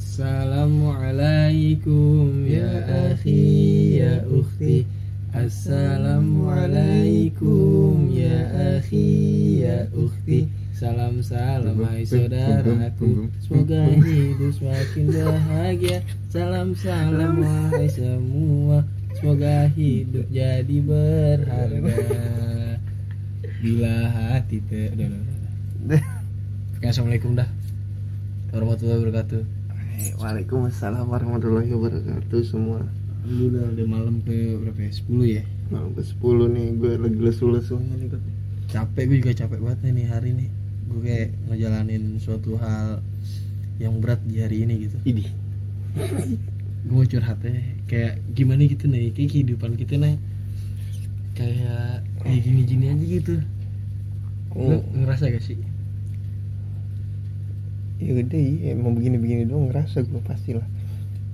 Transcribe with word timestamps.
Assalamualaikum 0.00 2.48
ya 2.48 2.72
akhi 3.12 4.00
ya 4.00 4.24
ukhti. 4.32 4.88
Assalamualaikum 5.36 8.08
ya 8.08 8.48
akhi 8.80 9.60
ya 9.60 9.84
ukhti. 9.92 10.48
Salam 10.72 11.20
salam 11.20 11.84
hai 11.84 12.08
saudaraku. 12.08 13.28
Semoga 13.44 13.92
hidup 14.00 14.56
semakin 14.56 15.12
bahagia. 15.12 16.00
Salam 16.32 16.72
salam 16.72 17.44
wahai 17.44 17.92
semua. 17.92 18.88
Semoga 19.20 19.68
hidup 19.76 20.24
jadi 20.32 20.76
berharga. 20.80 21.92
Bila 23.60 24.08
hati 24.08 24.64
ter 24.64 24.96
udah, 24.96 25.12
udah, 25.12 25.92
udah. 25.92 26.00
Assalamualaikum 26.88 27.36
dah. 27.36 27.52
Warahmatullahi 28.56 29.04
wabarakatuh 29.04 29.59
Waalaikumsalam 29.98 31.06
warahmatullahi 31.10 31.66
wabarakatuh 31.74 32.40
semua 32.46 32.86
Alhamdulillah 33.26 33.74
udah 33.74 33.86
malam 33.90 34.14
ke 34.22 34.56
berapa 34.62 34.80
ya? 34.80 34.92
10 34.94 35.36
ya? 35.38 35.42
Malam 35.68 35.90
ke 35.92 36.02
10 36.06 36.54
nih 36.56 36.66
gue 36.78 36.92
lagi 36.96 37.18
lesu-lesunya 37.20 37.94
nih 37.98 38.08
Kot. 38.08 38.22
Capek 38.70 39.02
gue 39.10 39.16
juga 39.20 39.32
capek 39.34 39.58
banget 39.60 39.78
nih 39.90 40.06
hari 40.08 40.28
ini 40.32 40.46
Gue 40.88 41.00
kayak 41.04 41.28
ngejalanin 41.50 42.04
suatu 42.22 42.54
hal 42.56 43.02
yang 43.82 43.98
berat 43.98 44.22
di 44.24 44.38
hari 44.40 44.62
ini 44.64 44.86
gitu 44.88 44.96
Idih 45.04 45.28
Gue 46.86 46.94
mau 46.94 47.04
curhat 47.04 47.38
ya 47.42 47.52
Kayak 47.90 48.14
gimana 48.32 48.62
gitu 48.64 48.84
nih 48.86 49.10
Kayak 49.10 49.28
kehidupan 49.34 49.74
kita 49.74 49.94
nih 49.98 50.16
Kayak 51.34 52.06
kayak 52.22 52.40
gini-gini 52.40 52.84
aja 52.94 53.04
gitu 53.04 53.34
Lu 54.54 54.78
Oh, 54.78 54.82
ngerasa 54.96 55.30
gak 55.30 55.44
sih? 55.46 55.58
Ya 58.00 58.16
udah 58.16 58.40
iya 58.40 58.72
mau 58.74 58.90
begini-begini 58.96 59.44
doang 59.44 59.68
ngerasa 59.68 60.02
gue 60.08 60.22
pastilah. 60.24 60.66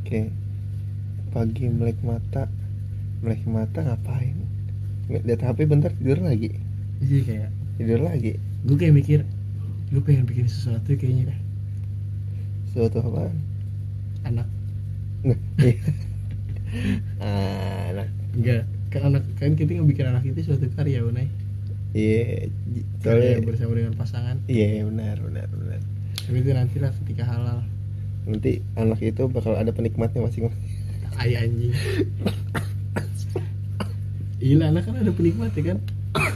Kayak 0.02 0.34
pagi 1.30 1.70
melek 1.70 1.98
mata 2.02 2.50
Melek 3.24 3.42
mata 3.48 3.80
ngapain? 3.80 4.36
Nggak 5.08 5.22
lihat 5.24 5.40
HP 5.40 5.58
bentar 5.64 5.90
tidur 5.96 6.20
lagi. 6.20 6.52
Jadi 7.00 7.18
kayak 7.24 7.50
Tidur 7.76 8.00
lagi. 8.04 8.40
Gue 8.64 8.76
kayak 8.76 8.94
mikir 8.96 9.20
Gue 9.92 10.02
pengen 10.02 10.26
bikin 10.26 10.48
sesuatu 10.50 10.96
kayaknya. 10.96 11.32
Dah 11.32 11.40
Suatu 12.74 12.98
apaan? 13.00 13.36
Anak. 14.26 14.48
Nah, 15.24 15.38
iya. 15.62 15.76
Anak. 17.92 18.08
Enggak 18.36 18.62
Kan 18.92 19.00
anak 19.12 19.24
Kan 19.40 19.56
kita 19.56 19.80
ngebikin 19.80 20.06
anak 20.12 20.24
itu 20.28 20.40
suatu 20.44 20.68
karya 20.76 21.00
Unai. 21.04 21.28
Iya 21.96 22.52
Karya 23.00 23.40
Soalnya 23.40 23.46
bersama 23.48 23.72
dengan 23.78 23.94
pasangan. 23.96 24.36
Iya 24.44 24.84
benar 24.84 25.16
benar 25.24 25.48
benar 25.48 25.95
Tapi 26.26 26.42
itu 26.42 26.50
nanti 26.50 26.76
lah 26.82 26.90
ketika 26.90 27.22
halal. 27.22 27.62
Nanti 28.26 28.58
anak 28.74 28.98
itu 28.98 29.30
bakal 29.30 29.54
ada 29.54 29.70
penikmatnya 29.70 30.26
masing-masing. 30.26 30.58
Ay 31.14 31.38
anjing. 31.38 31.70
Gila 34.42 34.74
anak 34.74 34.82
kan 34.90 34.98
ada 34.98 35.12
penikmat 35.14 35.54
ya 35.54 35.62
kan? 35.72 35.78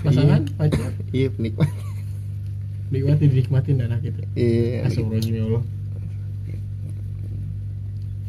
Pasangan, 0.07 0.47
pacar? 0.55 0.95
Iya 1.11 1.29
penikmat. 1.35 1.67
Nikmati 2.95 3.25
dinikmatin 3.27 3.83
anak 3.83 4.03
itu. 4.07 4.23
Iya 4.39 4.87
Astagfirullahaladzim 4.87 5.35
ya 5.35 5.45
Allah. 5.51 5.65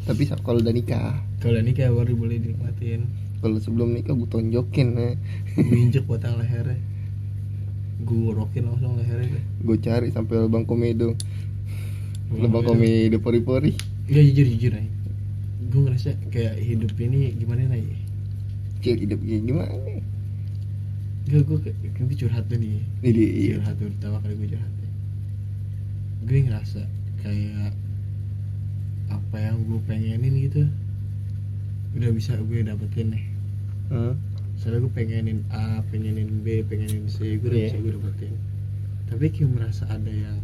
Tapi 0.02 0.22
kalau 0.42 0.58
udah 0.58 0.74
nikah. 0.74 1.14
Kalau 1.38 1.54
udah 1.54 1.64
nikah 1.64 1.86
baru 1.94 2.12
boleh 2.18 2.36
dinikmatin. 2.42 3.06
Kalau 3.38 3.58
sebelum 3.62 3.94
nikah 3.94 4.14
gue 4.18 4.26
tonjokin 4.26 4.88
eh. 4.98 5.14
Gue 5.54 5.78
injek 5.78 6.10
batang 6.10 6.38
lehernya. 6.42 6.78
Gue 8.02 8.18
ngorokin 8.18 8.66
langsung 8.66 8.98
lehernya. 8.98 9.42
Gue 9.62 9.78
cari 9.78 10.10
sampai 10.10 10.42
lubang 10.42 10.66
komedo 10.66 11.14
Lubang 12.32 12.64
komedo 12.64 13.16
pori-pori 13.20 13.76
Enggak 14.08 14.24
jujur 14.32 14.46
jujur 14.56 14.72
nih 14.76 14.88
Gue 15.72 15.80
ngerasa 15.88 16.10
kayak 16.28 16.56
hidup 16.60 16.92
ini 17.00 17.32
gimana 17.36 17.68
nih 17.68 17.96
Cil 18.82 18.98
hidup 18.98 19.20
kayak 19.22 19.42
gimana? 19.46 19.72
Enggak 21.28 21.42
gue 21.46 21.58
kayak 21.68 21.76
Gue 22.02 22.16
curhat 22.18 22.44
tuh 22.50 22.58
nih. 22.58 22.82
Ini 23.04 23.24
iya. 23.30 23.54
Curhat 23.62 23.74
tuh 23.78 23.86
pertama 23.94 24.16
kali 24.20 24.34
gue 24.36 24.48
curhat 24.56 24.72
gue 26.22 26.38
ngerasa 26.46 26.86
kayak 27.18 27.74
apa 29.10 29.36
yang 29.36 29.58
gue 29.66 29.80
pengenin 29.90 30.34
gitu 30.38 30.62
udah 31.98 32.10
bisa 32.14 32.38
gue 32.38 32.62
dapetin 32.62 33.12
nih. 33.12 33.24
Hmm. 33.90 34.14
soalnya 34.56 34.86
gue 34.86 34.92
pengenin 34.94 35.42
A 35.50 35.82
pengenin 35.90 36.46
B 36.46 36.62
pengenin 36.64 37.10
C 37.10 37.36
gue 37.36 37.50
udah 37.50 37.58
Iya. 37.58 37.68
bisa 37.74 37.78
gue 37.82 37.92
dapetin. 37.98 38.32
Tapi 39.10 39.24
kayak 39.34 39.50
merasa 39.50 39.82
ada 39.90 40.08
yang 40.08 40.38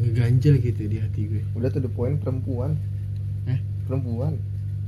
ngeganjel 0.00 0.54
gitu 0.62 0.88
di 0.88 0.96
hati 1.00 1.20
gue. 1.28 1.42
Udah 1.56 1.68
tuh 1.68 1.84
the 1.84 1.92
point 1.92 2.16
perempuan. 2.20 2.78
Eh? 3.48 3.58
Perempuan. 3.84 4.40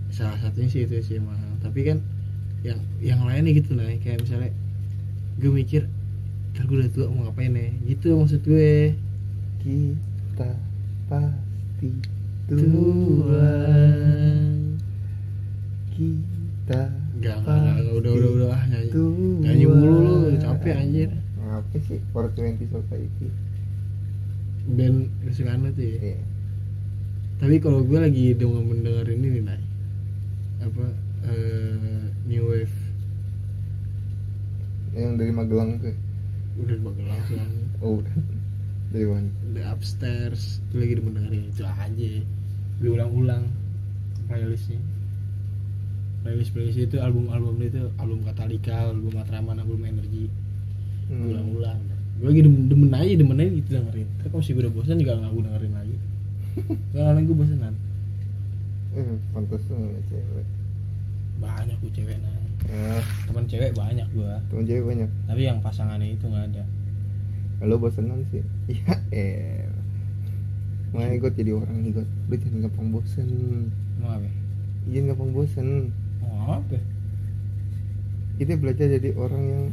Salah 0.09 0.38
satunya 0.41 0.69
sih 0.70 0.87
itu 0.87 0.94
sih 1.03 1.19
mahal 1.19 1.54
tapi 1.65 1.81
kan 1.81 1.98
yang 2.60 2.78
yang 3.00 3.20
lainnya 3.25 3.56
gitu 3.56 3.72
nah 3.72 3.88
kayak 4.00 4.20
misalnya 4.20 4.53
gue 5.41 5.50
mikir 5.50 5.88
ntar 6.54 6.70
gue 6.70 6.76
udah 6.87 6.93
tua 6.94 7.10
mau 7.10 7.26
ngapain 7.26 7.50
nih 7.50 7.72
gitu 7.91 8.14
maksud 8.14 8.44
gue. 8.47 8.94
Kita 9.64 10.54
pasti 11.10 11.91
tua 12.47 13.48
Kita 15.94 16.82
enggak, 17.16 17.37
enggak, 17.43 17.59
enggak, 17.59 17.94
udah, 17.97 18.12
udah, 18.12 18.31
udah, 18.38 18.48
ah, 18.54 18.62
nyanyi. 18.70 18.91
tua 18.93 19.43
Nyanyi 19.43 19.64
mulu 19.66 19.98
lu, 19.98 20.14
capek 20.38 20.75
anjir. 20.78 21.10
Apa 21.43 21.76
sih? 21.87 21.98
420 22.12 22.70
Society 22.70 23.26
Band 24.64 25.12
kesukaan 25.28 25.69
tuh 25.76 25.84
ya. 25.84 25.97
Iya. 26.14 26.20
Tapi 27.36 27.60
kalau 27.60 27.84
gue 27.84 27.98
lagi 28.00 28.32
demen 28.32 28.64
mendengarin 28.64 29.20
ini 29.20 29.28
nih, 29.36 29.42
Nay. 29.44 29.62
Apa, 30.64 30.86
eh, 31.28 32.00
New 32.25 32.44
Wave. 32.48 32.76
Yang 34.94 35.12
dari 35.19 35.32
Magelang 35.34 35.82
tuh 35.82 35.91
Udah 36.54 36.78
bagus 36.86 37.04
langsung 37.10 37.42
Oh 37.82 37.98
udah. 37.98 38.14
Dari 38.94 39.06
mana? 39.10 39.28
The 39.58 39.62
Upstairs. 39.66 40.62
Gue 40.70 40.86
lagi 40.86 40.94
demen 41.02 41.19
dengerin 41.19 41.50
itu 41.50 41.64
aja. 41.66 42.12
Gue 42.78 42.91
ulang-ulang 42.94 43.44
Playlistnya. 44.31 44.81
Playlist-playlist 46.25 46.81
itu 46.81 46.96
album-album 46.96 47.60
itu 47.60 47.92
Album 48.00 48.25
Katalika, 48.25 48.88
album 48.88 49.12
Matraman, 49.12 49.60
album 49.60 49.84
Energy. 49.84 50.32
Gue 51.10 51.12
Hmm. 51.12 51.31
ulang-ulang 51.36 51.81
Gue 52.20 52.26
lagi 52.30 52.41
demen, 52.47 52.62
demen 52.70 52.91
aja, 52.94 53.14
demen 53.19 53.41
aja 53.42 53.50
gitu 53.50 53.69
dengerin. 53.75 54.08
Tapi 54.22 54.28
kalau 54.30 54.42
sih 54.42 54.52
gue 54.54 54.62
udah 54.62 54.75
bosan 54.75 54.97
juga 55.02 55.19
gak 55.19 55.32
gue 55.34 55.42
dengerin 55.44 55.72
lagi. 55.75 55.97
Soalnya 56.94 57.20
gue 57.26 57.36
bosanan. 57.36 57.75
Eh, 58.94 59.19
pantas 59.34 59.62
tuh 59.66 59.75
ngeliat 59.75 60.06
cewek. 60.06 60.47
Banyak 61.42 61.76
gue 61.82 61.92
cewek 61.92 62.19
nah 62.22 62.34
Ah, 62.64 63.02
teman 63.28 63.44
cewek 63.44 63.76
banyak 63.76 64.08
gua. 64.16 64.41
Temen 64.48 64.64
cewek 64.64 64.84
banyak. 64.88 65.10
Tapi 65.28 65.41
yang 65.44 65.60
pasangannya 65.60 66.16
itu 66.16 66.25
nggak 66.25 66.54
ada. 66.54 66.64
Kalau 67.60 67.76
bosenan 67.76 68.25
sih 68.32 68.41
Iya 68.72 68.94
eh. 69.14 69.69
Makanya 70.96 71.16
gue 71.20 71.31
jadi 71.36 71.52
orang 71.52 71.76
nih 71.84 71.91
gue 71.92 72.04
Lu 72.31 72.34
jangan 72.41 72.58
gampang 72.70 72.88
bosen. 72.88 73.28
Mau 74.00 74.10
apa? 74.16 74.28
Jangan 74.88 75.06
gampang 75.12 75.31
bosen. 75.36 75.69
Mau 76.25 76.62
apa? 76.62 76.78
Kita 78.41 78.56
belajar 78.56 78.86
jadi 78.96 79.10
orang 79.14 79.42
yang 79.44 79.64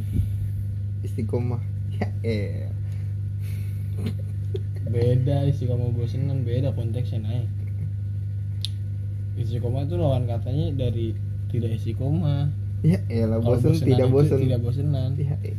Istiqomah 1.02 1.71
Beda 4.92 5.48
istiqomah 5.48 5.90
bosenan 5.96 6.44
beda 6.44 6.76
konteksnya 6.76 7.24
naik. 7.24 7.48
Istiqomah 9.40 9.88
itu 9.88 9.96
lawan 9.96 10.28
katanya 10.28 10.68
dari 10.76 11.16
tidak 11.48 11.80
istiqomah 11.80 12.52
Ya 12.82 12.98
elah 13.14 13.38
bosen 13.38 13.78
tidak 13.78 14.10
bosen. 14.10 14.42
tidak 14.42 14.60
bosenan. 14.66 15.14
Ya 15.16 15.38
eh 15.46 15.56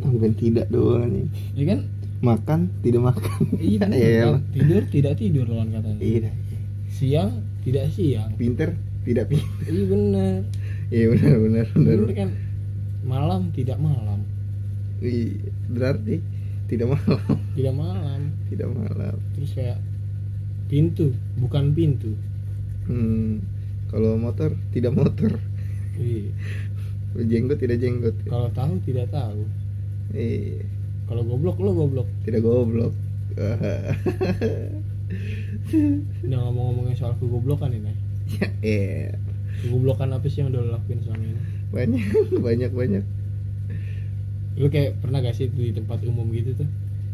Bukan 0.00 0.32
tidak 0.38 0.66
doang 0.72 1.10
nih 1.12 1.26
ya 1.52 1.64
kan? 1.76 1.80
Makan 2.24 2.60
tidak 2.80 3.12
makan. 3.12 3.38
Iya 3.60 3.84
Ya 3.84 3.86
kan? 3.86 3.90
elah. 3.92 4.40
tidur 4.50 4.82
tidak 4.88 5.14
tidur 5.20 5.46
lawan 5.46 5.68
katanya. 5.70 6.00
Iya. 6.00 6.30
Siang 6.88 7.30
tidak 7.62 7.92
siang. 7.92 8.32
Pinter 8.40 8.72
tidak 9.04 9.28
pinter. 9.28 9.68
Iya 9.68 9.84
bener 9.86 10.40
Iya 10.88 11.04
benar 11.12 11.34
benar 11.38 11.66
benar. 11.76 11.96
Kan 12.16 12.30
malam 13.04 13.52
tidak 13.52 13.76
malam 13.76 14.23
Iya, 15.02 15.50
Berarti 15.70 16.16
tidak 16.66 16.96
malam. 16.96 17.20
Tidak 17.54 17.74
malam. 17.74 18.20
Tidak 18.50 18.68
malam. 18.70 19.16
Terus 19.36 19.50
kayak 19.54 19.78
pintu 20.70 21.12
bukan 21.38 21.74
pintu. 21.76 22.12
Hmm, 22.88 23.40
kalau 23.88 24.16
motor 24.20 24.52
tidak 24.74 24.92
motor, 24.92 25.38
iya. 25.96 26.28
Jenggot 27.14 27.62
tidak 27.62 27.78
jenggot. 27.78 28.16
kalau 28.26 28.50
tahu 28.50 28.76
tidak 28.82 29.06
tahu. 29.14 29.46
Eh, 30.12 30.66
kalau 31.06 31.22
goblok 31.22 31.62
lo 31.62 31.70
goblok. 31.72 32.08
Tidak 32.26 32.42
goblok. 32.42 32.92
Udah 36.24 36.38
ngomong-ngomongin 36.48 36.96
soal 36.96 37.14
kegoblokan 37.20 37.70
ini. 37.72 37.92
Ya, 38.40 38.48
eh, 38.64 39.14
Kegoblokan 39.62 40.10
apa 40.12 40.26
sih 40.28 40.42
yang 40.42 40.50
udah 40.52 40.60
lo 40.64 40.70
lakuin 40.76 41.00
selama 41.04 41.24
ini? 41.24 41.40
banyak 41.74 42.04
banyak 42.46 42.70
banyak. 42.70 43.04
Lu 44.54 44.70
kayak 44.70 45.02
pernah 45.02 45.18
gak 45.18 45.34
sih 45.34 45.50
di 45.50 45.74
tempat 45.74 46.02
umum 46.06 46.30
gitu 46.30 46.54
tuh? 46.58 46.68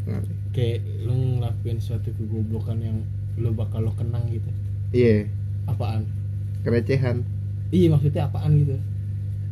Ngapain? 0.08 0.40
kayak 0.50 0.82
lu 1.06 1.38
ngelakuin 1.38 1.78
suatu 1.78 2.10
kegoblokan 2.18 2.82
yang 2.82 2.98
lu 3.38 3.54
bakal 3.54 3.86
lo 3.86 3.94
kenang 3.94 4.26
gitu. 4.28 4.50
Iya. 4.90 5.30
Apaan? 5.70 6.10
Kerecehan 6.66 7.22
iya 7.70 7.86
maksudnya 7.86 8.26
apaan 8.26 8.58
gitu? 8.58 8.76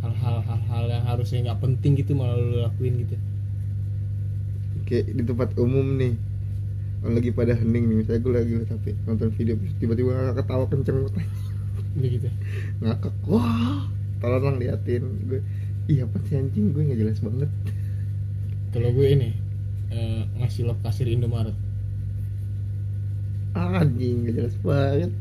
Hal-hal 0.03 0.43
hal-hal 0.43 0.85
yang 0.91 1.05
harusnya 1.07 1.39
nggak 1.47 1.61
penting 1.63 1.95
gitu 1.95 2.19
malah 2.19 2.35
lu 2.35 2.67
lakuin 2.67 3.07
gitu. 3.07 3.17
Kayak 4.87 5.15
di 5.15 5.23
tempat 5.23 5.49
umum 5.59 5.87
nih. 5.99 6.15
Orang 6.99 7.15
lagi 7.15 7.31
pada 7.31 7.55
hening 7.55 7.85
nih. 7.87 7.97
Misalnya 8.03 8.21
gue 8.27 8.33
lagi 8.35 8.53
tapi 8.67 8.91
nonton 9.07 9.31
video 9.39 9.55
tiba-tiba 9.79 10.35
ketawa 10.35 10.67
kenceng. 10.67 11.07
Banget 11.07 12.11
gitu 12.19 12.29
ngakak. 12.83 13.15
Wah. 13.31 13.87
Tolong 14.19 14.59
liatin. 14.59 15.03
Gue 15.31 15.41
iya 15.89 16.05
apa 16.05 16.21
sih 16.29 16.37
anjing? 16.37 16.77
Gue 16.77 16.85
nggak 16.85 17.01
jelas 17.01 17.19
banget. 17.25 17.51
Kalau 18.77 18.93
gue 18.93 19.07
ini 19.09 19.29
eh, 19.89 20.23
ngasih 20.39 20.69
love 20.69 20.81
kasir 20.85 21.09
Indomaret. 21.09 21.57
Ah, 23.57 23.81
anjing 23.83 24.29
nggak 24.29 24.35
jelas 24.37 24.55
banget. 24.61 25.13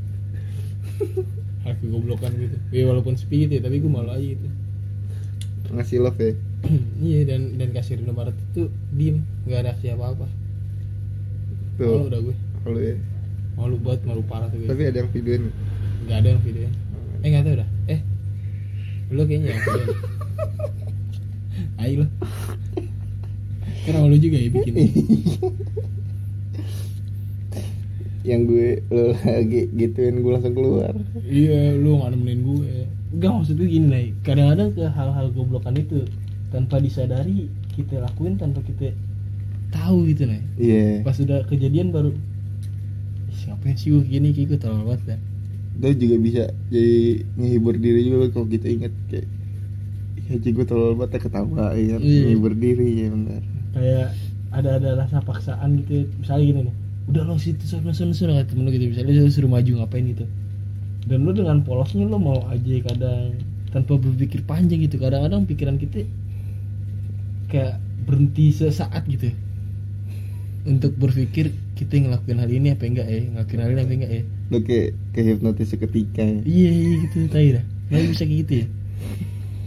Hal 1.63 1.73
kegoblokan 1.79 2.31
gitu. 2.35 2.57
Ya 2.75 2.83
walaupun 2.85 3.15
sepi 3.15 3.47
gitu 3.47 3.57
ya 3.57 3.61
tapi 3.63 3.79
gue 3.79 3.91
malu 3.91 4.11
aja 4.11 4.27
gitu. 4.27 4.47
Ngasih 5.71 5.97
love 6.03 6.19
ya? 6.19 6.35
Iya 7.07 7.19
dan 7.31 7.55
dan 7.55 7.69
kasir 7.71 7.97
Indomaret 8.01 8.35
itu 8.51 8.67
diem 8.91 9.23
nggak 9.47 9.59
ada 9.63 9.71
siapa 9.79 10.03
apa 10.11 10.27
malu 11.77 12.03
tuh 12.03 12.09
udah 12.11 12.19
gue. 12.27 12.35
Kalau 12.65 12.79
ya? 12.81 12.95
Malu 13.55 13.75
banget 13.79 14.01
malu 14.03 14.21
parah 14.25 14.49
tuh 14.51 14.59
gue. 14.59 14.67
Tapi 14.67 14.83
ada 14.89 14.97
yang 15.05 15.09
videoin 15.13 15.43
nggak? 16.05 16.17
Ada 16.17 16.27
yang 16.35 16.41
videonya 16.43 16.73
eh 17.23 17.27
nggak 17.33 17.43
tahu 17.45 17.55
dah. 17.55 17.69
Eh 17.87 17.99
lu 19.07 19.21
kayaknya 19.23 19.47
yang 19.55 19.61
videoin 19.63 19.89
ayo 21.81 22.03
lo 22.03 22.05
kan 23.87 23.91
sama 23.95 24.11
lu 24.11 24.19
juga 24.19 24.35
ya 24.35 24.49
bikin. 24.51 24.73
Yang 28.27 28.41
gue 28.51 28.67
lo 28.91 29.15
lagi 29.15 29.61
gituin 29.71 30.19
gue 30.19 30.31
langsung 30.35 30.51
keluar. 30.51 30.91
Iya 31.23 31.79
lu 31.79 31.95
nggak 31.95 32.11
nemenin 32.11 32.39
gue. 32.43 32.73
Enggak 33.15 33.31
maksud 33.31 33.55
gue 33.55 33.69
gini 33.71 33.87
nih 33.87 34.07
kadang-kadang 34.27 34.75
ke 34.75 34.83
hal-hal 34.91 35.31
goblokan 35.31 35.79
itu 35.79 36.03
tanpa 36.51 36.83
disadari 36.83 37.47
kita 37.71 38.03
lakuin 38.03 38.35
tanpa 38.35 38.59
kita 38.67 38.91
tahu 39.71 40.03
gitu 40.11 40.27
nih 40.27 40.43
iya. 40.59 40.85
Pas 41.07 41.15
udah 41.15 41.47
kejadian 41.47 41.95
baru 41.95 42.11
"Ih, 43.31 43.41
ngapain 43.47 43.75
sih 43.79 43.95
gue 43.95 44.03
gini? 44.03 44.35
Kayak 44.35 44.47
gue 44.51 44.59
terlalu 44.59 44.83
banget 44.91 45.03
ya 45.15 45.17
itu 45.77 46.09
juga 46.09 46.15
bisa 46.17 46.43
jadi 46.73 47.21
ngehibur 47.37 47.77
diri 47.77 48.09
juga 48.09 48.33
kalau 48.33 48.47
kita 48.49 48.65
inget 48.65 48.93
kayak 49.13 49.29
ya 50.27 50.35
sih 50.37 50.51
gue 50.51 50.65
terlalu 50.67 50.93
banget 50.99 51.11
ya 51.15 51.19
ketawa 51.23 51.65
ya 51.71 51.95
Iya. 51.97 52.23
ngehibur 52.27 52.53
diri 52.53 52.87
ya 52.99 53.07
benar. 53.11 53.41
Kayak 53.71 54.07
ada 54.51 54.69
ada 54.79 54.89
rasa 54.95 55.17
paksaan 55.21 55.83
gitu 55.83 56.07
misalnya 56.17 56.43
gini 56.43 56.61
nih 56.71 56.75
udah 57.07 57.23
lo 57.23 57.35
situ 57.39 57.63
sana 57.63 57.95
sana 57.95 58.11
sana 58.11 58.35
kata 58.37 58.51
temen 58.51 58.67
lu 58.67 58.71
gitu. 58.71 58.91
Misalnya 58.91 59.13
dia 59.15 59.31
suruh 59.31 59.47
maju 59.47 59.71
ngapain 59.79 60.05
gitu. 60.05 60.25
Dan 61.07 61.23
lu 61.23 61.31
dengan 61.31 61.63
polosnya 61.63 62.03
lo 62.03 62.19
mau 62.19 62.43
aja 62.47 62.75
kadang 62.83 63.39
tanpa 63.71 63.95
berpikir 63.95 64.43
panjang 64.43 64.83
gitu. 64.83 64.99
Kadang-kadang 64.99 65.47
pikiran 65.47 65.79
kita 65.79 66.03
kayak 67.47 67.79
berhenti 68.03 68.51
sesaat 68.51 69.07
gitu 69.07 69.31
untuk 70.67 70.99
berpikir 70.99 71.55
kita 71.79 71.95
ngelakuin 71.95 72.43
hal 72.43 72.51
ini 72.51 72.75
apa 72.75 72.83
enggak 72.83 73.07
ya 73.07 73.23
ngelakuin 73.23 73.59
hal 73.63 73.69
ini 73.71 73.81
apa 73.81 73.93
enggak 73.95 74.11
ya. 74.11 74.23
Lo 74.51 74.57
kayak 74.59 74.87
kayak 75.15 75.25
hipnotis 75.31 75.67
seketika 75.71 76.23
ya. 76.23 76.39
Iya 76.43 76.71
iya 76.71 76.95
gitu 77.07 77.17
tahu 77.31 77.49
dah 77.55 77.65
nggak 77.87 78.03
bisa 78.11 78.23
kayak 78.27 78.39
gitu 78.43 78.53
ya 78.59 78.67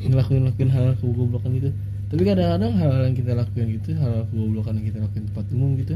ngelakuin 0.09 0.41
ngelakuin 0.49 0.71
hal 0.73 0.97
kegoblokan 0.97 1.51
gitu. 1.61 1.71
Tapi 2.11 2.23
kadang-kadang 2.27 2.73
hal 2.75 2.93
yang 3.07 3.15
kita 3.15 3.33
lakuin 3.39 3.69
gitu 3.77 3.91
hal 4.01 4.27
kegoblokan 4.33 4.73
yang 4.81 4.87
kita 4.89 4.99
lakuin 5.05 5.25
tempat 5.31 5.45
umum 5.53 5.71
gitu 5.79 5.95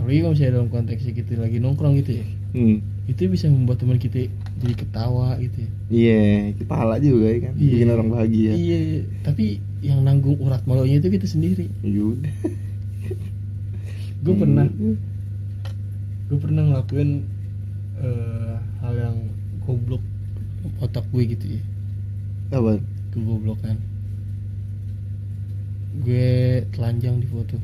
apalagi 0.00 0.18
kalau 0.24 0.32
misalnya 0.32 0.52
dalam 0.56 0.68
konteksnya 0.72 1.12
kita 1.12 1.32
lagi 1.36 1.56
nongkrong 1.60 1.94
gitu 2.00 2.10
ya 2.22 2.26
hmm. 2.56 2.76
itu 3.10 3.20
bisa 3.28 3.46
membuat 3.52 3.84
teman 3.84 4.00
kita 4.00 4.32
jadi 4.60 4.74
ketawa 4.76 5.36
gitu 5.40 5.64
ya. 5.64 5.70
Iya 5.90 6.22
kepala 6.56 6.94
juga 7.02 7.26
ya 7.32 7.38
kan 7.50 7.52
Iya. 7.56 7.72
bikin 7.74 7.88
orang 7.90 8.08
bahagia. 8.12 8.52
Iya 8.54 8.78
tapi 9.26 9.44
yang 9.84 10.00
nanggung 10.04 10.36
urat 10.40 10.62
malunya 10.68 11.00
itu 11.00 11.08
kita 11.10 11.26
sendiri. 11.28 11.66
Yaudah 11.84 12.32
gue 14.20 14.34
pernah. 14.36 14.68
Hmm. 14.68 14.96
gue 16.30 16.38
pernah 16.38 16.62
ngelakuin 16.62 17.10
eh, 17.98 18.54
hal 18.84 18.94
yang 18.94 19.16
goblok 19.66 20.04
otak 20.78 21.02
gue 21.10 21.22
gitu 21.34 21.58
ya 21.58 21.62
apa? 22.50 22.72
Kegoblokan. 23.14 23.76
Gue 26.02 26.62
telanjang 26.74 27.22
di 27.22 27.26
foto. 27.30 27.56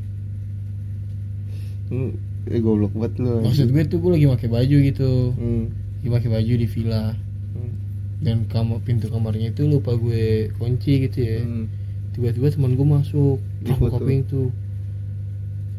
Hmm. 1.87 2.19
eh 2.47 2.63
goblok 2.63 2.95
banget 2.95 3.27
lo 3.27 3.43
maksud 3.43 3.75
gue 3.75 3.83
tuh 3.91 3.99
gue 3.99 4.11
lagi 4.15 4.27
pakai 4.27 4.49
baju 4.51 4.77
gitu. 4.87 5.11
Hmm. 5.35 5.71
lagi 5.99 6.09
pakai 6.15 6.31
baju 6.31 6.53
di 6.59 6.67
villa. 6.67 7.05
Hmm. 7.55 7.73
dan 8.23 8.37
kamar 8.51 8.83
pintu 8.83 9.07
kamarnya 9.11 9.55
itu 9.55 9.67
lupa 9.67 9.95
gue 9.95 10.51
kunci 10.59 11.07
gitu 11.07 11.19
ya. 11.23 11.43
Hmm. 11.43 11.67
tiba-tiba 12.15 12.49
teman 12.51 12.75
gue 12.75 12.87
masuk 12.87 13.39
Di 13.63 13.71
aku 13.75 13.87
buka 13.87 13.99
pintu 14.03 14.51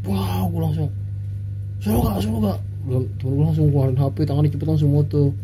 wow 0.08 0.48
gue 0.48 0.62
langsung 0.64 0.90
suruh 1.84 2.02
gak 2.08 2.24
suruh 2.24 2.40
gak 2.44 2.60
temen 2.88 3.04
gue 3.36 3.44
langsung 3.44 3.68
keluarin 3.72 4.00
hp 4.00 4.18
tangannya 4.24 4.52
cepet 4.54 4.68
langsung 4.68 4.92
moto 4.96 5.36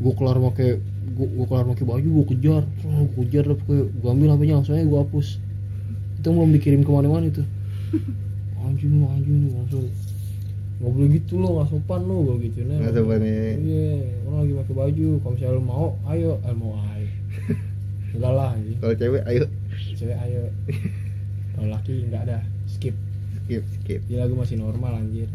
gue 0.00 0.12
kelar 0.18 0.38
pakai 0.40 0.80
gue, 1.10 1.26
gue 1.26 1.46
kelar 1.46 1.66
pakai 1.74 1.86
baju 1.86 2.08
gue 2.08 2.26
kejar. 2.36 2.62
Terus 2.78 2.92
gue 2.92 3.24
kejar 3.26 3.44
gue 3.54 4.08
ambil 4.10 4.28
hpnya 4.36 4.54
langsung 4.62 4.74
aja 4.76 4.86
gue 4.86 5.00
hapus. 5.00 5.28
Itu 6.20 6.28
belum 6.30 6.50
dikirim 6.54 6.80
ke 6.86 6.90
mana-mana 6.90 7.28
itu. 7.28 7.42
Anjing 8.64 9.02
lu 9.02 9.06
anjing 9.08 9.36
lu 9.46 9.48
langsung. 9.56 9.86
Nggak 10.80 10.90
boleh 10.96 11.08
gitu 11.12 11.32
lo 11.36 11.48
nggak 11.60 11.68
sopan 11.68 12.00
lo 12.08 12.16
gue 12.24 12.36
gitu 12.48 12.64
nah 12.64 12.80
nggak 12.80 12.96
sopan 12.96 13.20
ya 13.20 13.52
iya 13.60 13.88
orang 14.24 14.38
lagi 14.44 14.52
pakai 14.64 14.74
baju. 14.76 15.08
Kalau 15.20 15.32
misalnya 15.36 15.56
lo 15.56 15.62
mau 15.64 15.88
ayo. 16.08 16.32
Eh 16.44 16.54
mau 16.56 16.72
ayo. 16.96 17.08
Enggak 18.16 18.32
lah 18.32 18.50
kalau 18.80 18.94
cewek 18.96 19.22
ayo. 19.28 19.44
Cewek 19.96 20.18
ayo. 20.18 20.42
Kalau 21.54 21.68
laki 21.76 21.92
nggak 22.08 22.22
ada. 22.24 22.38
Skip. 22.64 22.96
Skip 23.44 23.62
skip. 23.76 24.00
Dia 24.08 24.24
lagu 24.24 24.32
masih 24.38 24.56
normal 24.56 24.96
anjir 24.96 25.28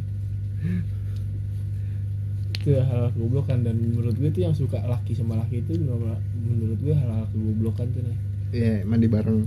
itu 2.66 2.82
hal 2.82 3.14
kegoblokan 3.14 3.62
dan 3.62 3.78
menurut 3.78 4.18
gue 4.18 4.34
tuh 4.34 4.42
yang 4.42 4.58
suka 4.58 4.82
laki 4.90 5.14
sama 5.14 5.38
laki 5.38 5.62
itu 5.62 5.78
menurut, 5.78 6.82
gue 6.82 6.98
hal-hal 6.98 7.30
kegoblokan 7.30 7.86
tuh 7.94 8.02
nih 8.02 8.18
iya 8.58 8.74
mandi 8.82 9.06
bareng. 9.06 9.46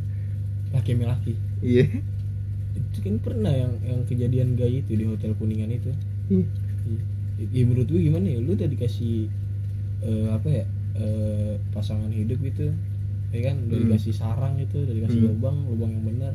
Laki 0.71 0.95
sama 0.95 1.19
laki. 1.19 1.33
Iya. 1.59 1.99
Itu 2.79 2.99
kan 3.03 3.19
pernah 3.19 3.51
yang 3.51 3.73
yang 3.83 4.07
kejadian 4.07 4.55
gay 4.55 4.85
itu 4.87 4.95
di 4.95 5.03
hotel 5.03 5.35
kuningan 5.35 5.75
itu. 5.75 5.91
Iya. 6.31 6.47
ya 7.51 7.63
menurut 7.67 7.91
gue 7.91 8.01
gimana 8.07 8.27
ya? 8.31 8.39
Lu 8.39 8.55
udah 8.55 8.69
dikasih 8.71 9.27
eh, 10.07 10.27
apa 10.31 10.49
ya? 10.53 10.65
Eh, 10.95 11.59
pasangan 11.75 12.11
hidup 12.15 12.39
gitu 12.39 12.71
ya 13.35 13.41
kan? 13.51 13.57
Udah 13.67 13.79
Hmm. 13.81 13.85
dikasih 13.91 14.15
sarang 14.15 14.55
itu 14.63 14.79
udah 14.79 14.95
dikasih 14.95 15.21
Hmm. 15.27 15.29
lubang 15.35 15.57
lubang 15.67 15.91
yang 15.91 16.05
benar. 16.07 16.35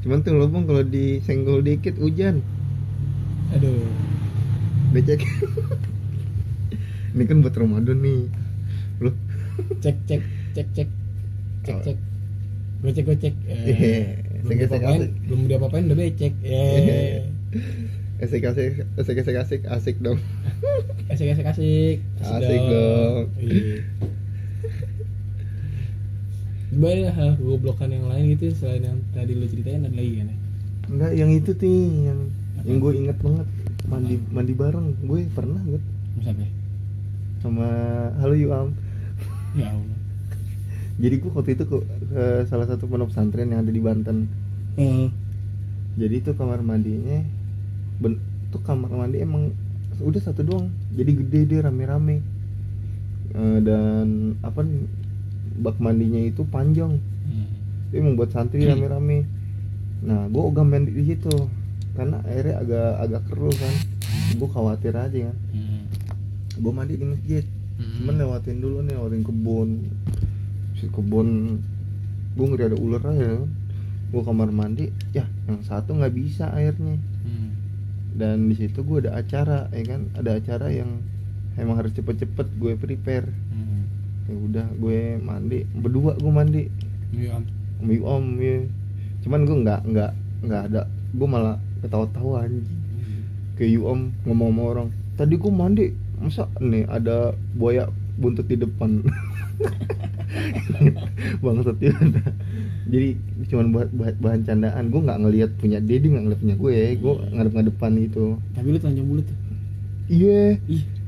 Cuman 0.00 0.18
tuh 0.24 0.34
lubang 0.38 0.64
kalau 0.64 0.82
disenggol 0.86 1.60
dikit 1.60 1.98
hujan 2.00 2.40
aduh. 3.52 3.86
Becek. 4.92 5.20
Ini 7.12 7.22
kan 7.24 7.40
buat 7.40 7.52
Ramadan 7.52 8.00
nih. 8.00 8.28
Lu 9.00 9.10
cek 9.80 9.96
cek 10.08 10.22
cek 10.52 10.68
cek. 10.72 10.88
Cek 11.62 11.76
cek. 11.84 11.98
Gocek 12.82 13.04
gocek 13.06 13.34
Iya, 13.46 13.62
eh, 13.62 14.02
belum 14.42 14.58
Gesek-gesek 14.58 14.74
diapa-apain 14.74 14.98
asik. 14.98 15.10
belum 15.22 15.40
diapa-apain 15.46 15.84
udah 15.86 15.98
becek. 15.98 16.32
Eh. 16.42 17.22
Asik 18.18 18.42
asik 18.42 18.72
asik 18.98 19.16
asik 19.22 19.36
asik 19.38 19.60
asik 19.66 19.96
dong. 20.02 20.18
Asik 21.06 21.30
asik 21.30 21.46
asik. 21.46 21.96
Asik 22.18 22.62
dong. 22.66 23.24
iya. 23.38 23.76
Gimana 26.72 27.12
hal 27.12 27.36
kegoblokan 27.36 27.92
yang 27.92 28.08
lain 28.08 28.32
gitu 28.32 28.48
selain 28.56 28.80
yang 28.82 28.98
tadi 29.12 29.36
lu 29.36 29.44
ceritain 29.44 29.84
ada 29.84 29.92
lagi 29.92 30.12
kan 30.18 30.26
ya? 30.26 30.36
enggak 30.88 31.12
yang 31.14 31.30
itu 31.30 31.50
tuh 31.52 31.68
yang? 32.02 32.20
Yang 32.62 32.78
gue 32.78 32.92
inget 32.94 33.18
banget 33.18 33.48
mandi 33.90 34.14
mandi 34.30 34.52
bareng. 34.54 34.86
Gue 35.06 35.26
pernah 35.30 35.60
gue 35.66 35.80
Sampai 36.22 36.48
sama 37.42 37.66
halo 38.22 38.38
Yuam 38.38 38.70
ya 39.58 39.74
Allah. 39.74 39.98
jadi 41.02 41.18
gue 41.18 41.30
waktu 41.34 41.58
itu 41.58 41.66
ke, 41.66 41.76
ke 41.82 42.24
salah 42.46 42.70
satu 42.70 42.86
pondok 42.86 43.10
pesantren 43.10 43.50
yang 43.50 43.66
ada 43.66 43.72
di 43.74 43.82
Banten. 43.82 44.30
Eh, 44.78 45.10
jadi 45.98 46.22
itu 46.22 46.30
kamar 46.38 46.62
mandinya 46.62 47.26
ben, 47.98 48.22
tuh 48.54 48.62
kamar 48.62 48.94
mandi 48.94 49.18
emang 49.18 49.50
udah 49.98 50.20
satu 50.22 50.46
doang. 50.46 50.70
Jadi 50.94 51.10
gede 51.18 51.40
deh 51.50 51.60
rame-rame. 51.66 52.22
Eh, 53.34 53.58
dan 53.66 54.38
apa 54.46 54.62
nih 54.62 54.86
bak 55.58 55.82
mandinya 55.82 56.22
itu 56.22 56.46
panjang. 56.46 57.02
Hmm. 57.26 57.48
itu 57.90 57.98
membuat 57.98 58.30
santri 58.30 58.62
rame-rame. 58.70 59.26
Nah 60.06 60.30
gue 60.30 60.42
ogah 60.42 60.62
mandi 60.62 60.94
di 60.94 61.04
situ 61.10 61.50
karena 61.92 62.24
airnya 62.24 62.56
agak 62.60 62.90
agak 63.04 63.22
keruh 63.28 63.54
kan. 63.56 63.74
Gue 64.36 64.48
khawatir 64.48 64.94
aja 64.96 65.18
kan. 65.28 65.36
Hmm. 65.52 65.84
gue 66.52 66.72
mandi 66.72 66.94
di 66.96 67.06
masjid. 67.06 67.44
Hmm. 67.80 68.04
cuman 68.04 68.14
lewatin 68.20 68.58
dulu 68.60 68.78
nih 68.84 68.94
lewatin 68.96 69.22
kebun. 69.24 69.68
Si 70.76 70.84
kebun 70.88 71.58
gue 72.32 72.46
ngeri 72.48 72.64
ada 72.72 72.78
ular 72.80 73.02
aja 73.04 73.26
kan. 73.40 73.50
Gue 74.12 74.22
kamar 74.24 74.48
mandi 74.52 74.92
ya 75.12 75.24
yang 75.48 75.60
satu 75.64 75.96
nggak 75.96 76.14
bisa 76.16 76.52
airnya. 76.52 76.96
Hmm. 77.22 77.50
dan 78.12 78.44
di 78.44 78.54
situ 78.56 78.84
gue 78.84 79.08
ada 79.08 79.16
acara 79.20 79.68
ya 79.72 79.84
kan. 79.84 80.08
Ada 80.16 80.30
acara 80.40 80.66
yang 80.72 81.00
emang 81.60 81.76
harus 81.76 81.92
cepet-cepet 81.92 82.46
gue 82.56 82.72
prepare. 82.80 83.28
Hmm. 83.52 83.84
ya 84.28 84.34
udah 84.36 84.66
gue 84.80 85.20
mandi. 85.20 85.68
Berdua 85.76 86.16
gue 86.16 86.32
mandi. 86.32 86.64
Iya, 87.12 87.36
Am. 87.36 87.44
om 87.84 87.92
om 88.08 88.26
ya 88.40 88.64
cuman 89.22 89.46
gue 89.46 89.56
nggak 89.60 89.80
nggak 89.92 90.12
nggak 90.48 90.62
ada. 90.72 90.82
Gue 91.12 91.28
malah 91.28 91.60
ketawa-tawa 91.82 92.42
anjing. 92.42 92.66
Ke 93.52 93.68
om 93.76 94.08
ngomong 94.24 94.48
sama 94.48 94.62
orang 94.64 94.88
tadi 95.12 95.36
gue 95.36 95.52
mandi 95.52 95.92
masa 96.16 96.48
nih 96.56 96.88
ada 96.88 97.36
buaya 97.52 97.84
buntut 98.16 98.46
di 98.46 98.56
depan? 98.56 99.02
Bangsat 101.42 101.76
ya 101.78 101.92
jadi 102.82 103.14
cuman 103.46 103.66
buat 103.70 103.88
buat 103.92 104.14
bahan 104.18 104.42
candaan 104.42 104.88
gue 104.88 105.00
nggak 105.00 105.18
ngelihat 105.20 105.50
punya 105.56 105.78
dia 105.78 105.96
dia 105.96 106.08
nggak 106.10 106.24
ngeliat 106.24 106.40
punya 106.40 106.56
gue 106.56 106.72
gue 106.96 107.12
ngadep 107.30 107.52
ngadepan 107.52 107.90
gitu. 108.00 108.24
Tapi 108.52 108.66
lu 108.68 108.78
telanjang 108.80 109.06
bulat 109.06 109.24
tuh. 109.24 109.36
Iya. 110.08 110.40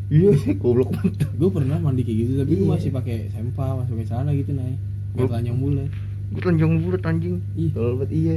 Iya 0.07 0.29
goblok 0.63 0.89
banget. 0.93 1.13
Gue 1.35 1.51
pernah 1.51 1.77
mandi 1.77 2.01
kayak 2.05 2.17
gitu 2.21 2.33
tapi 2.39 2.51
gue 2.53 2.63
Iya. 2.63 2.71
masih 2.71 2.91
pakai 2.93 3.17
sempa 3.29 3.65
masih 3.75 3.91
pakai 3.97 4.07
celana 4.07 4.31
gitu 4.33 4.51
nih 4.53 4.77
Gua- 5.15 5.19
Gak 5.19 5.29
telanjang 5.33 5.57
bulat 5.59 5.89
gue 6.25 6.41
telanjang 6.41 6.71
bulat 6.79 7.03
anjing. 7.05 7.35
Banget 7.73 8.11
iya 8.13 8.37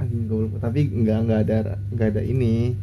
anjing 0.00 0.24
goblok. 0.26 0.58
Tapi 0.58 0.80
nggak 0.88 1.18
nggak 1.28 1.40
ada 1.46 1.56
nggak 1.92 2.08
ada 2.16 2.22
ini. 2.24 2.74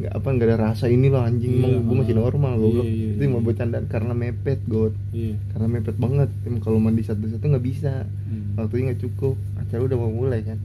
Nggak 0.00 0.12
apa 0.16 0.28
nggak 0.32 0.48
ada 0.48 0.58
rasa 0.58 0.86
ini 0.88 1.06
loh 1.12 1.22
anjing. 1.22 1.52
Iya, 1.54 1.60
emang 1.60 1.72
gue 1.84 1.96
masih 2.00 2.16
ah. 2.16 2.20
normal 2.24 2.52
Iya, 2.52 2.60
goblok. 2.64 2.86
iya, 2.88 3.08
itu 3.12 3.22
iya. 3.22 3.32
mau 3.32 3.42
bercandaan 3.44 3.86
karena 3.86 4.12
mepet 4.16 4.60
god 4.64 4.92
iya. 5.12 5.34
Karena 5.52 5.66
mepet 5.68 5.96
banget. 5.96 6.28
Emang 6.44 6.60
kalau 6.64 6.78
mandi 6.80 7.02
satu-satu 7.04 7.44
nggak 7.44 7.64
bisa. 7.64 7.94
Hmm. 8.26 8.56
waktunya 8.58 8.92
nggak 8.92 9.00
cukup. 9.06 9.36
Acara 9.60 9.80
udah 9.86 9.98
mau 10.00 10.12
mulai 10.12 10.40
kan. 10.42 10.58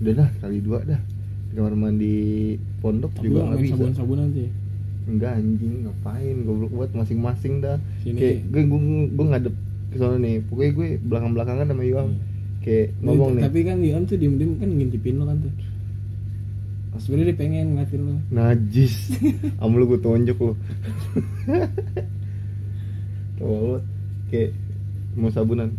Udah 0.00 0.12
dah 0.24 0.28
kali 0.40 0.58
dua 0.60 0.78
dah. 0.84 1.00
Di 1.50 1.52
kamar 1.56 1.74
mandi 1.74 2.16
pondok 2.84 3.12
tapi 3.16 3.32
juga 3.32 3.48
nggak 3.48 3.60
bisa. 3.64 3.74
sabun 3.74 3.92
sabunan 3.96 4.28
sih 4.30 4.48
enggak 5.06 5.32
anjing. 5.38 5.74
Ngapain? 5.86 6.36
Goblok 6.42 6.72
buat 6.74 6.90
masing-masing 6.92 7.62
dah. 7.62 7.78
Sini. 8.02 8.18
kayak 8.18 8.36
gue 8.50 8.62
gue 8.66 8.80
gue 9.14 9.26
ngadep 9.30 9.54
ke 9.88 9.96
sana 9.96 10.16
nih. 10.18 10.42
Pokoknya 10.50 10.72
gue 10.74 10.88
belakang 11.00 11.30
belakangan 11.32 11.66
sama 11.70 11.84
Yuam 11.86 12.08
Hmm. 12.12 12.20
Kayak 12.66 12.98
ngomong 12.98 13.38
nih. 13.38 13.42
tapi 13.46 13.58
kan 13.62 13.78
Ion 13.78 14.02
tuh 14.10 14.18
diem 14.18 14.34
diem 14.34 14.58
kan 14.58 14.66
ngintipin 14.66 15.22
lo 15.22 15.24
kan 15.30 15.38
tuh. 15.38 15.54
Sebenarnya 16.96 17.36
dia 17.36 17.38
pengen 17.38 17.66
ngeliatin 17.76 18.00
lo. 18.02 18.12
Najis. 18.34 18.94
Am 19.62 19.76
lu 19.76 19.84
gue 19.86 20.00
tonjok 20.02 20.38
lu. 20.40 20.52
Tahu 23.38 23.52
banget 23.52 23.82
kayak 24.32 24.50
mau 25.14 25.30
sabunan? 25.30 25.70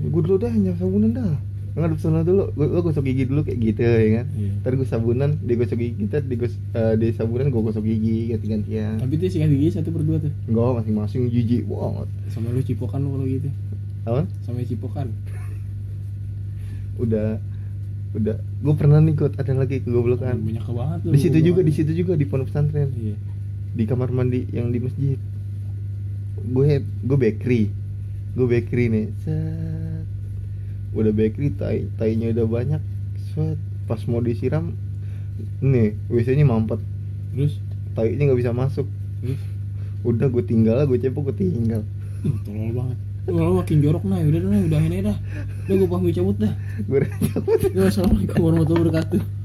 Gue 0.00 0.20
dulu 0.24 0.40
dah 0.40 0.50
nyam 0.50 0.74
sabunan 0.74 1.12
dah. 1.14 1.36
Ngadep 1.70 2.00
sana 2.02 2.26
dulu. 2.26 2.50
Gue, 2.56 2.66
gue 2.66 2.82
gosok 2.82 3.04
gigi 3.06 3.28
dulu 3.30 3.46
kayak 3.46 3.58
gitu 3.62 3.80
ya 3.86 4.10
kan? 4.24 4.26
Iya. 4.34 4.50
ntar 4.58 4.72
gue 4.74 4.88
sabunan 4.88 5.30
dia 5.44 5.54
gosok 5.54 5.78
gigi 5.78 5.94
kita 6.02 6.18
di 6.26 6.34
gos 6.34 6.54
eh, 6.74 6.94
di 6.98 7.06
sabunan 7.14 7.46
gue 7.52 7.62
gosok 7.62 7.84
gigi 7.86 8.34
ganti 8.34 8.46
gantian 8.50 8.98
tapi 8.98 9.14
tuh 9.20 9.30
sikat 9.30 9.52
gigi 9.54 9.68
satu 9.78 9.94
per 9.94 10.02
dua 10.02 10.18
tuh. 10.18 10.32
Enggak 10.50 10.82
masing-masing 10.82 11.30
jijik 11.30 11.62
banget. 11.70 12.08
Sama 12.32 12.50
lu 12.50 12.64
cipokan 12.64 13.06
lo 13.06 13.14
kalau 13.14 13.26
gitu. 13.28 13.48
Apa? 14.08 14.24
Sama 14.42 14.64
cipokan 14.64 15.12
udah 17.00 17.40
udah 18.10 18.36
gue 18.42 18.74
pernah 18.74 18.98
nih 18.98 19.14
ikut 19.14 19.38
ada 19.38 19.52
lagi 19.54 19.80
kegoblokan. 19.80 20.36
Banyak 20.42 20.66
banget 20.66 20.98
di 21.08 21.18
situ 21.18 21.38
juga 21.40 21.60
di 21.64 21.72
situ 21.72 21.92
juga 21.94 22.12
di 22.18 22.26
pondok 22.26 22.52
pesantren. 22.52 22.90
Iya. 22.92 23.16
Di 23.72 23.84
kamar 23.86 24.10
mandi 24.10 24.50
yang 24.50 24.68
di 24.74 24.78
masjid. 24.82 25.18
Gue 26.44 26.82
gue 26.82 27.18
bakery. 27.18 27.70
Gue 28.34 28.46
bakery 28.46 28.84
nih 28.90 29.06
set. 29.24 30.06
Udah 30.90 31.14
bakery 31.14 31.54
tai 31.54 31.86
tainya 31.96 32.34
udah 32.34 32.46
banyak 32.46 32.82
set. 33.32 33.58
Pas 33.86 34.02
mau 34.10 34.20
disiram 34.20 34.74
nih 35.62 35.96
wc 36.10 36.28
nya 36.34 36.44
mampet. 36.44 36.82
Terus? 37.32 37.62
Tainya 37.94 38.30
nggak 38.30 38.40
bisa 38.42 38.52
masuk. 38.52 38.86
Terus? 39.22 39.40
Udah 40.02 40.26
gue 40.26 40.42
tinggal 40.42 40.82
gue 40.84 40.98
cepet 40.98 41.14
gue 41.14 41.36
tinggal. 41.38 41.82
Tolol 42.44 42.74
banget 42.74 42.98
Lu 43.28 43.60
makin 43.60 43.78
jorok 43.84 44.04
nah 44.08 44.20
udah 44.22 44.40
dah 44.40 44.60
udah 44.70 44.80
ini 44.86 44.98
dah. 45.04 45.16
Udah 45.68 45.74
gue 45.76 45.88
pamit 45.88 46.12
cabut 46.16 46.36
dah. 46.40 46.52
Gue 46.86 47.04
Ya, 47.76 47.88
Assalamualaikum 47.88 48.40
warahmatullahi 48.40 48.84
wabarakatuh 48.88 49.39